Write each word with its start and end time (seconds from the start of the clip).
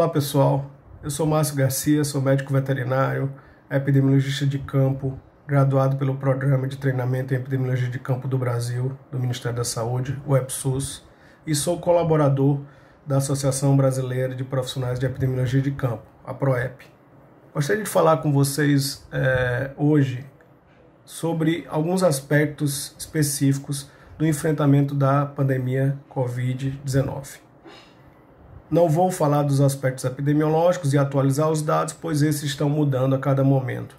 Olá 0.00 0.08
pessoal, 0.08 0.70
eu 1.02 1.10
sou 1.10 1.26
Márcio 1.26 1.54
Garcia, 1.54 2.02
sou 2.02 2.22
médico 2.22 2.50
veterinário, 2.50 3.30
epidemiologista 3.70 4.46
de 4.46 4.58
campo, 4.58 5.20
graduado 5.46 5.98
pelo 5.98 6.16
Programa 6.16 6.66
de 6.66 6.78
Treinamento 6.78 7.34
em 7.34 7.36
Epidemiologia 7.36 7.90
de 7.90 7.98
Campo 7.98 8.26
do 8.26 8.38
Brasil, 8.38 8.96
do 9.10 9.18
Ministério 9.18 9.54
da 9.54 9.64
Saúde, 9.64 10.18
o 10.26 10.34
EPSUS, 10.34 11.04
e 11.46 11.54
sou 11.54 11.78
colaborador 11.78 12.62
da 13.06 13.18
Associação 13.18 13.76
Brasileira 13.76 14.34
de 14.34 14.42
Profissionais 14.42 14.98
de 14.98 15.04
Epidemiologia 15.04 15.60
de 15.60 15.72
Campo, 15.72 16.04
a 16.24 16.32
PROEP. 16.32 16.86
Gostaria 17.52 17.84
de 17.84 17.90
falar 17.90 18.16
com 18.22 18.32
vocês 18.32 19.06
é, 19.12 19.72
hoje 19.76 20.24
sobre 21.04 21.66
alguns 21.68 22.02
aspectos 22.02 22.96
específicos 22.98 23.90
do 24.16 24.26
enfrentamento 24.26 24.94
da 24.94 25.26
pandemia 25.26 25.98
Covid-19. 26.10 27.51
Não 28.72 28.88
vou 28.88 29.10
falar 29.10 29.42
dos 29.42 29.60
aspectos 29.60 30.02
epidemiológicos 30.02 30.94
e 30.94 30.98
atualizar 30.98 31.50
os 31.50 31.60
dados, 31.60 31.92
pois 31.92 32.22
esses 32.22 32.44
estão 32.44 32.70
mudando 32.70 33.14
a 33.14 33.18
cada 33.18 33.44
momento. 33.44 33.94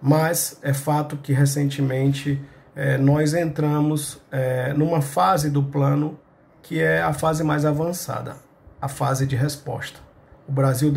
Mas 0.00 0.58
é 0.62 0.72
fato 0.72 1.18
que 1.18 1.34
recentemente 1.34 2.42
é, 2.74 2.96
nós 2.96 3.34
entramos 3.34 4.18
é, 4.32 4.72
numa 4.72 5.02
fase 5.02 5.50
do 5.50 5.62
plano 5.62 6.18
que 6.62 6.80
é 6.80 7.02
a 7.02 7.12
fase 7.12 7.44
mais 7.44 7.66
avançada, 7.66 8.36
a 8.80 8.88
fase 8.88 9.26
de 9.26 9.36
resposta. 9.36 10.00
O 10.48 10.52
Brasil 10.52 10.90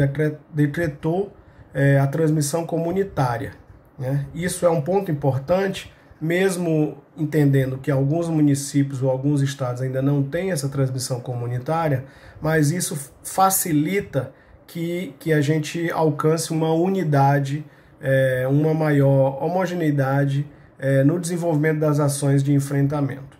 decretou 0.53 1.34
é, 1.73 2.00
a 2.00 2.08
transmissão 2.08 2.66
comunitária. 2.66 3.52
Né? 3.98 4.25
Isso 4.34 4.66
é 4.66 4.70
um 4.70 4.80
ponto 4.80 5.11
importante 5.11 5.94
mesmo 6.22 6.98
entendendo 7.18 7.78
que 7.78 7.90
alguns 7.90 8.28
municípios 8.28 9.02
ou 9.02 9.09
alguns 9.09 9.41
estados 9.41 9.82
ainda 9.82 10.02
não 10.02 10.22
têm 10.22 10.52
essa 10.52 10.68
transmissão 10.68 11.22
comunitária, 11.22 12.05
mas 12.42 12.72
isso 12.72 12.98
facilita 13.23 14.32
que, 14.68 15.14
que 15.20 15.32
a 15.32 15.42
gente 15.42 15.90
alcance 15.92 16.52
uma 16.52 16.72
unidade, 16.73 17.66
é, 18.02 18.45
uma 18.48 18.73
maior 18.73 19.42
homogeneidade 19.44 20.45
é, 20.78 21.03
no 21.03 21.20
desenvolvimento 21.20 21.80
das 21.80 22.00
ações 22.00 22.44
de 22.44 22.54
enfrentamento. 22.54 23.38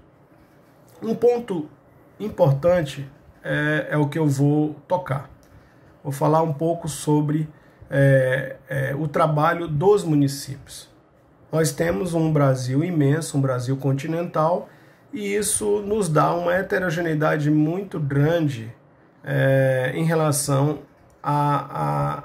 Um 1.02 1.14
ponto 1.14 1.70
importante 2.20 3.08
é, 3.44 3.88
é 3.92 3.98
o 3.98 4.08
que 4.08 4.18
eu 4.18 4.28
vou 4.28 4.76
tocar. 4.88 5.30
Vou 6.04 6.12
falar 6.12 6.42
um 6.42 6.54
pouco 6.54 6.88
sobre 6.88 7.48
o 9.00 9.08
trabalho 9.08 9.68
dos 9.68 10.04
municípios. 10.04 10.89
Nós 11.52 11.72
temos 11.72 12.14
um 12.14 12.32
Brasil 12.32 12.84
imenso, 12.84 13.38
um 13.38 13.42
Brasil 13.42 13.76
continental, 13.78 14.70
e 15.12 15.34
isso 15.36 15.82
nos 15.82 16.08
dá 16.08 16.34
uma 16.34 16.54
heterogeneidade 16.54 17.50
muito 17.50 18.00
grande 18.00 18.72
é, 19.24 19.92
em 19.96 20.04
relação 20.04 20.80
à, 21.24 22.20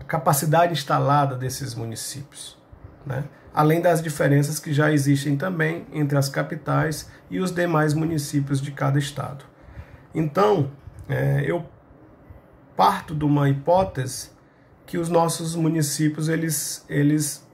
à, 0.00 0.04
capacidade 0.06 0.72
instalada 0.72 1.36
desses 1.36 1.74
municípios. 1.74 2.58
Né? 3.06 3.24
Além 3.52 3.80
das 3.80 4.02
diferenças 4.02 4.58
que 4.58 4.72
já 4.72 4.92
existem 4.92 5.36
também 5.36 5.86
entre 5.92 6.18
as 6.18 6.28
capitais 6.28 7.08
e 7.30 7.38
os 7.38 7.52
demais 7.52 7.94
municípios 7.94 8.60
de 8.60 8.72
cada 8.72 8.98
estado. 8.98 9.44
Então, 10.12 10.72
é, 11.08 11.44
eu 11.46 11.64
parto 12.76 13.14
de 13.14 13.24
uma 13.24 13.48
hipótese 13.48 14.30
que 14.84 14.98
os 14.98 15.08
nossos 15.08 15.54
municípios 15.54 16.28
eles, 16.28 16.84
eles 16.88 17.46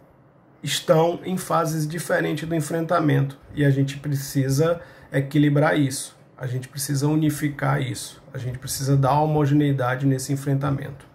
estão 0.62 1.20
em 1.24 1.36
fases 1.36 1.86
diferentes 1.86 2.48
do 2.48 2.54
enfrentamento 2.54 3.38
e 3.54 3.64
a 3.64 3.70
gente 3.70 3.98
precisa 3.98 4.80
equilibrar 5.12 5.78
isso, 5.78 6.16
a 6.36 6.46
gente 6.46 6.68
precisa 6.68 7.06
unificar 7.08 7.80
isso, 7.80 8.22
a 8.32 8.38
gente 8.38 8.58
precisa 8.58 8.96
dar 8.96 9.20
homogeneidade 9.20 10.06
nesse 10.06 10.32
enfrentamento. 10.32 11.06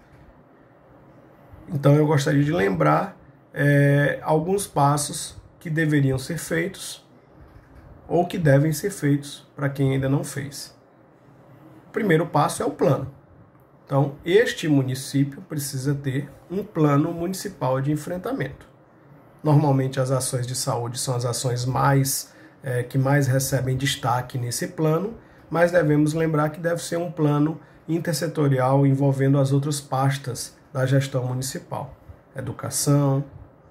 Então 1.70 1.96
eu 1.96 2.06
gostaria 2.06 2.44
de 2.44 2.52
lembrar 2.52 3.18
é, 3.54 4.20
alguns 4.22 4.68
passos 4.68 5.36
que 5.60 5.70
deveriam 5.70 6.20
ser 6.20 6.38
feitos 6.38 7.04
ou 8.08 8.28
que 8.28 8.38
devem 8.38 8.72
ser 8.72 8.92
feitos 8.92 9.48
para 9.56 9.70
quem 9.70 9.94
ainda 9.94 10.10
não 10.10 10.24
fez. 10.24 10.78
O 11.88 11.92
primeiro 11.92 12.28
passo 12.28 12.62
é 12.62 12.66
o 12.66 12.72
plano. 12.72 13.12
Então, 13.86 14.16
este 14.26 14.68
município 14.68 15.42
precisa 15.44 15.94
ter 15.94 16.30
um 16.50 16.64
plano 16.64 17.14
municipal 17.14 17.80
de 17.80 17.92
enfrentamento. 17.92 18.68
Normalmente 19.46 20.00
as 20.00 20.10
ações 20.10 20.48
de 20.48 20.56
saúde 20.56 20.98
são 20.98 21.16
as 21.16 21.24
ações 21.24 21.66
mais 21.66 22.34
é, 22.64 22.82
que 22.82 22.98
mais 22.98 23.28
recebem 23.28 23.78
destaque 23.78 24.40
nesse 24.40 24.70
plano, 24.70 25.14
mas 25.52 25.72
devemos 25.72 26.16
lembrar 26.16 26.50
que 26.50 26.60
deve 26.60 26.82
ser 26.82 26.98
um 26.98 27.12
plano 27.12 27.60
intersetorial 27.88 28.88
envolvendo 28.88 29.38
as 29.38 29.52
outras 29.52 29.80
pastas 29.80 30.58
da 30.74 30.84
gestão 30.88 31.24
municipal: 31.26 31.96
educação, 32.36 33.24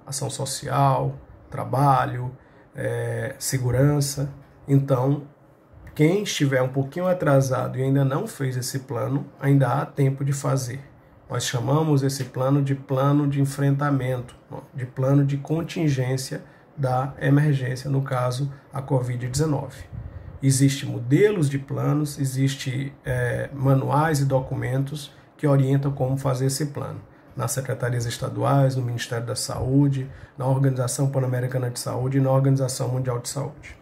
ação 0.06 0.30
social, 0.30 1.18
trabalho, 1.50 2.30
é, 2.72 3.34
segurança. 3.40 4.30
Então, 4.68 5.24
quem 5.92 6.22
estiver 6.22 6.62
um 6.62 6.68
pouquinho 6.68 7.08
atrasado 7.08 7.80
e 7.80 7.82
ainda 7.82 8.04
não 8.04 8.28
fez 8.28 8.56
esse 8.56 8.78
plano, 8.78 9.26
ainda 9.40 9.66
há 9.66 9.84
tempo 9.84 10.24
de 10.24 10.32
fazer. 10.32 10.93
Nós 11.34 11.46
chamamos 11.46 12.04
esse 12.04 12.26
plano 12.26 12.62
de 12.62 12.76
plano 12.76 13.26
de 13.26 13.40
enfrentamento, 13.40 14.36
de 14.72 14.86
plano 14.86 15.24
de 15.24 15.36
contingência 15.36 16.44
da 16.76 17.12
emergência, 17.20 17.90
no 17.90 18.02
caso 18.02 18.52
a 18.72 18.80
Covid-19. 18.80 19.72
Existem 20.40 20.88
modelos 20.88 21.50
de 21.50 21.58
planos, 21.58 22.20
existem 22.20 22.92
é, 23.04 23.50
manuais 23.52 24.20
e 24.20 24.24
documentos 24.24 25.12
que 25.36 25.44
orientam 25.44 25.90
como 25.90 26.16
fazer 26.16 26.46
esse 26.46 26.66
plano. 26.66 27.00
Nas 27.36 27.50
secretarias 27.50 28.06
estaduais, 28.06 28.76
no 28.76 28.82
Ministério 28.82 29.26
da 29.26 29.34
Saúde, 29.34 30.08
na 30.38 30.46
Organização 30.46 31.10
Pan-Americana 31.10 31.68
de 31.68 31.80
Saúde 31.80 32.18
e 32.18 32.20
na 32.20 32.30
Organização 32.30 32.86
Mundial 32.90 33.18
de 33.18 33.28
Saúde. 33.28 33.76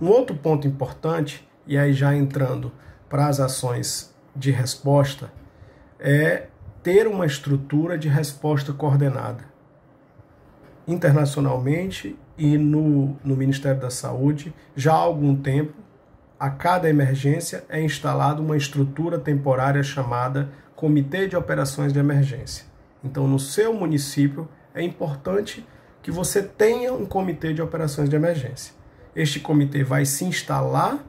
Um 0.00 0.08
outro 0.08 0.34
ponto 0.34 0.66
importante, 0.66 1.48
e 1.64 1.78
aí 1.78 1.92
já 1.92 2.12
entrando 2.12 2.72
para 3.08 3.28
as 3.28 3.38
ações 3.38 4.12
de 4.34 4.50
resposta, 4.50 5.30
é 6.00 6.48
ter 6.86 7.08
uma 7.08 7.26
estrutura 7.26 7.98
de 7.98 8.08
resposta 8.08 8.72
coordenada. 8.72 9.42
Internacionalmente 10.86 12.16
e 12.38 12.56
no, 12.56 13.16
no 13.24 13.34
Ministério 13.34 13.80
da 13.80 13.90
Saúde, 13.90 14.54
já 14.76 14.92
há 14.92 14.98
algum 14.98 15.34
tempo, 15.34 15.74
a 16.38 16.48
cada 16.48 16.88
emergência 16.88 17.64
é 17.68 17.82
instalada 17.82 18.40
uma 18.40 18.56
estrutura 18.56 19.18
temporária 19.18 19.82
chamada 19.82 20.48
Comitê 20.76 21.26
de 21.26 21.34
Operações 21.34 21.92
de 21.92 21.98
Emergência. 21.98 22.66
Então, 23.02 23.26
no 23.26 23.40
seu 23.40 23.74
município, 23.74 24.48
é 24.72 24.80
importante 24.80 25.66
que 26.00 26.12
você 26.12 26.40
tenha 26.40 26.94
um 26.94 27.04
comitê 27.04 27.52
de 27.52 27.60
operações 27.60 28.08
de 28.08 28.14
emergência. 28.14 28.72
Este 29.12 29.40
comitê 29.40 29.82
vai 29.82 30.04
se 30.04 30.24
instalar 30.24 31.04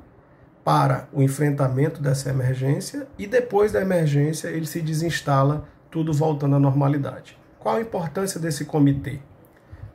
para 0.67 1.07
o 1.13 1.23
enfrentamento 1.23 2.01
dessa 2.01 2.29
emergência 2.29 3.07
e 3.17 3.25
depois 3.25 3.71
da 3.71 3.81
emergência 3.81 4.49
ele 4.49 4.65
se 4.65 4.81
desinstala, 4.81 5.63
tudo 5.89 6.11
voltando 6.11 6.57
à 6.57 6.59
normalidade. 6.59 7.39
Qual 7.57 7.77
a 7.77 7.79
importância 7.79 8.37
desse 8.37 8.65
comitê? 8.65 9.19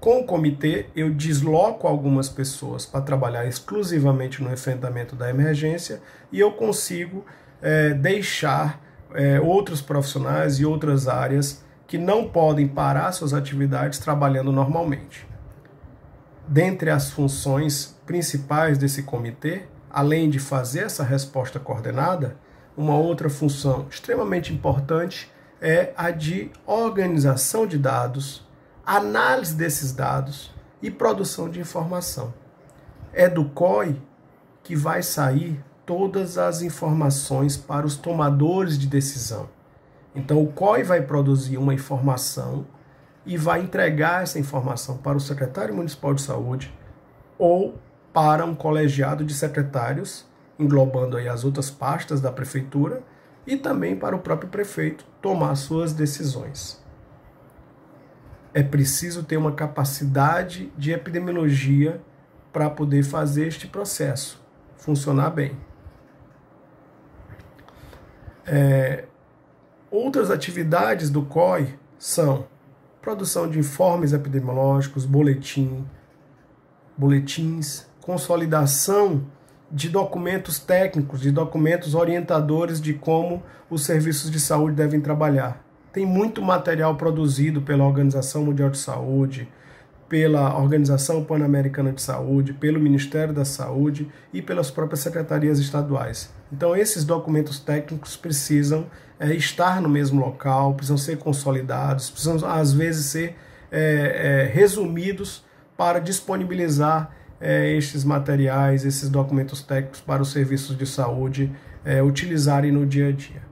Com 0.01 0.21
o 0.21 0.25
comitê, 0.25 0.87
eu 0.97 1.13
desloco 1.13 1.87
algumas 1.87 2.31
pessoas 2.31 2.87
para 2.87 3.03
trabalhar 3.03 3.45
exclusivamente 3.45 4.43
no 4.43 4.51
enfrentamento 4.51 5.15
da 5.15 5.29
emergência 5.29 6.01
e 6.33 6.41
eu 6.41 6.53
consigo 6.53 7.23
é, 7.61 7.91
deixar 7.91 8.81
é, 9.13 9.39
outros 9.39 9.83
profissionais 9.83 10.59
e 10.59 10.65
outras 10.65 11.07
áreas 11.07 11.63
que 11.87 11.99
não 11.99 12.31
podem 12.31 12.67
parar 12.67 13.13
suas 13.13 13.35
atividades 13.35 13.99
trabalhando 13.99 14.51
normalmente. 14.51 15.29
Dentre 16.49 16.89
as 16.89 17.11
funções 17.11 17.95
principais 18.07 18.79
desse 18.79 19.03
comitê 19.03 19.71
além 19.93 20.31
de 20.31 20.39
fazer 20.39 20.85
essa 20.85 21.05
resposta 21.05 21.61
coordenada, 21.61 22.37
uma 22.75 22.97
outra 22.97 23.29
função 23.29 23.87
extremamente 23.91 24.53
importante 24.53 25.31
é 25.61 25.93
a 25.97 26.11
de 26.11 26.51
organização 26.67 27.67
de 27.67 27.77
dados, 27.77 28.45
análise 28.85 29.55
desses 29.55 29.93
dados 29.93 30.51
e 30.81 30.91
produção 30.91 31.49
de 31.49 31.61
informação. 31.61 32.33
É 33.13 33.29
do 33.29 33.45
COI 33.45 34.01
que 34.63 34.75
vai 34.75 35.03
sair 35.03 35.63
todas 35.85 36.39
as 36.39 36.63
informações 36.63 37.57
para 37.57 37.85
os 37.85 37.97
tomadores 37.97 38.79
de 38.79 38.87
decisão. 38.87 39.51
Então, 40.15 40.43
o 40.43 40.51
COI 40.53 40.83
vai 40.83 41.03
produzir 41.03 41.59
uma 41.59 41.75
informação 41.75 42.67
e 43.27 43.37
vai 43.37 43.61
entregar 43.61 44.23
essa 44.23 44.39
informação 44.39 44.97
para 44.97 45.17
o 45.17 45.21
secretário 45.21 45.75
municipal 45.75 46.15
de 46.15 46.23
saúde 46.23 46.75
ou 47.39 47.79
para 48.13 48.45
um 48.45 48.55
colegiado 48.55 49.25
de 49.25 49.35
secretários, 49.35 50.27
englobando 50.59 51.17
aí 51.17 51.29
as 51.29 51.45
outras 51.45 51.71
pastas 51.71 52.21
da 52.21 52.31
prefeitura, 52.31 53.03
e 53.47 53.57
também 53.57 53.97
para 53.97 54.15
o 54.15 54.21
próprio 54.21 54.49
prefeito 54.49 55.05
tomar 55.21 55.55
suas 55.57 55.93
decisões. 55.93 56.83
É 58.55 58.63
preciso 58.63 59.25
ter 59.25 59.37
uma 59.37 59.53
capacidade 59.53 60.73
de 60.77 60.93
epidemiologia 60.93 62.01
para 62.53 62.69
poder 62.69 63.03
fazer 63.03 63.49
este 63.49 63.67
processo 63.67 64.43
funcionar 64.77 65.31
bem. 65.31 65.57
É, 68.45 69.05
Outras 69.93 70.31
atividades 70.31 71.11
do 71.11 71.21
COI 71.21 71.79
são 71.99 72.47
produção 73.03 73.47
de 73.47 73.59
informes 73.59 74.15
epidemiológicos, 74.15 75.05
boletim, 75.05 75.87
boletins, 76.97 77.87
consolidação 78.03 79.25
de 79.71 79.89
documentos 79.89 80.59
técnicos, 80.59 81.21
de 81.21 81.31
documentos 81.31 81.95
orientadores 81.95 82.81
de 82.81 82.93
como 82.93 83.43
os 83.71 83.85
serviços 83.85 84.31
de 84.31 84.39
saúde 84.39 84.77
devem 84.77 85.01
trabalhar. 85.01 85.65
Tem 85.93 86.05
muito 86.05 86.43
material 86.43 86.97
produzido 86.97 87.63
pela 87.63 87.85
Organização 87.85 88.45
Mundial 88.45 88.69
de 88.69 88.79
Saúde, 88.79 89.49
pela 90.09 90.59
Organização 90.59 91.25
Pan-Americana 91.25 91.91
de 91.91 92.03
Saúde, 92.03 92.53
pelo 92.53 92.79
Ministério 92.79 93.33
da 93.33 93.47
Saúde 93.47 94.11
e 94.31 94.43
pelas 94.43 94.71
próprias 94.71 95.01
secretarias 95.01 95.59
estaduais. 95.59 96.31
Então, 96.53 96.77
esses 96.77 97.03
documentos 97.03 97.59
técnicos 97.59 98.15
precisam 98.15 98.87
é, 99.19 99.33
estar 99.35 99.81
no 99.81 99.89
mesmo 99.89 100.21
local, 100.21 100.75
precisam 100.75 100.99
ser 100.99 101.17
consolidados, 101.17 102.11
precisam, 102.11 102.47
às 102.47 102.75
vezes, 102.75 103.07
ser 103.07 103.37
é, 103.71 104.51
é, 104.51 104.53
resumidos 104.53 105.45
para 105.79 105.99
disponibilizar 105.99 107.11
é, 107.43 107.75
estes 107.77 108.05
materiais, 108.05 108.85
esses 108.85 109.09
documentos 109.09 109.63
técnicos 109.63 110.01
para 110.01 110.23
os 110.23 110.31
serviços 110.31 110.79
de 110.79 110.87
saúde 110.87 111.53
é, 111.85 112.01
utilizarem 112.01 112.71
no 112.71 112.87
dia 112.87 113.09
a 113.09 113.13
dia. 113.13 113.43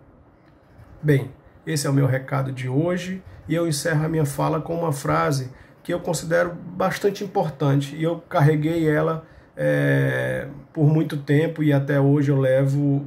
Bem, 1.02 1.32
esse 1.66 1.86
é 1.86 1.90
o 1.90 1.92
meu 1.92 2.06
recado 2.06 2.52
de 2.52 2.68
hoje 2.68 3.20
e 3.48 3.54
eu 3.54 3.66
encerro 3.66 4.04
a 4.04 4.08
minha 4.08 4.24
fala 4.24 4.60
com 4.60 4.74
uma 4.74 4.92
frase 4.92 5.50
que 5.82 5.92
eu 5.92 5.98
considero 5.98 6.54
bastante 6.54 7.24
importante 7.24 7.96
e 7.96 8.02
eu 8.02 8.20
carreguei 8.28 8.88
ela 8.88 9.26
é, 9.56 10.46
por 10.72 10.86
muito 10.86 11.16
tempo 11.16 11.62
e 11.62 11.72
até 11.72 12.00
hoje 12.00 12.30
eu 12.30 12.38
levo 12.38 13.04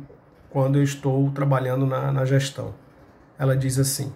quando 0.50 0.77
eu 0.77 0.83
estou 0.83 1.31
trabalhando 1.31 1.86
na, 1.86 2.12
na 2.12 2.25
gestão. 2.25 2.75
Ela 3.39 3.56
diz 3.56 3.79
assim: 3.79 4.12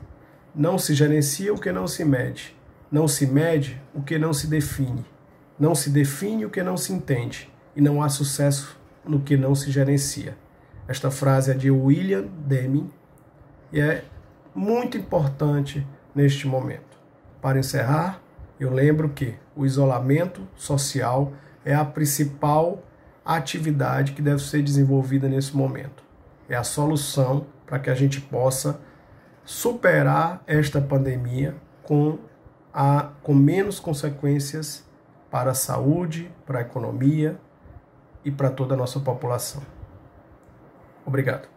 não 0.54 0.78
se 0.78 0.94
gerencia 0.94 1.54
o 1.54 1.60
que 1.60 1.72
não 1.72 1.88
se 1.88 2.04
mede, 2.04 2.56
não 2.92 3.08
se 3.08 3.26
mede 3.26 3.82
o 3.94 4.02
que 4.02 4.20
não 4.20 4.34
se 4.34 4.48
define, 4.48 5.06
não 5.60 5.74
se 5.74 5.90
define 5.90 6.46
o 6.46 6.50
que 6.50 6.62
não 6.62 6.78
se 6.78 6.94
entende 6.94 7.52
e 7.76 7.82
não 7.82 8.02
há 8.02 8.10
sucesso 8.10 8.78
no 9.06 9.20
que 9.20 9.36
não 9.38 9.56
se 9.56 9.72
gerencia. 9.72 10.38
Esta 10.88 11.12
frase 11.12 11.52
é 11.52 11.54
de 11.54 11.70
William 11.70 12.26
Deming 12.46 12.90
e 13.72 13.80
é 13.80 14.06
muito 14.54 14.98
importante 14.98 15.86
neste 16.14 16.48
momento. 16.48 16.98
Para 17.42 17.60
encerrar, 17.60 18.22
eu 18.60 18.72
lembro 18.72 19.10
que 19.10 19.36
o 19.56 19.66
isolamento 19.66 20.48
social 20.56 21.34
é 21.64 21.76
a 21.76 21.86
principal 21.86 22.84
atividade 23.26 24.14
que 24.14 24.22
deve 24.22 24.42
ser 24.42 24.64
desenvolvida 24.64 25.28
nesse 25.28 25.56
momento. 25.56 26.04
É 26.48 26.56
a 26.56 26.64
solução 26.64 27.46
para 27.66 27.78
que 27.78 27.90
a 27.90 27.94
gente 27.94 28.22
possa 28.22 28.80
superar 29.44 30.42
esta 30.48 30.80
pandemia 30.80 31.56
com, 31.84 32.18
a, 32.74 33.10
com 33.22 33.34
menos 33.34 33.80
consequências 33.80 34.87
para 35.38 35.52
a 35.52 35.54
saúde, 35.54 36.32
para 36.48 36.58
a 36.58 36.62
economia 36.64 37.40
e 38.26 38.32
para 38.32 38.50
toda 38.50 38.74
a 38.74 38.78
nossa 38.78 39.00
população. 39.00 39.62
Obrigado. 41.06 41.57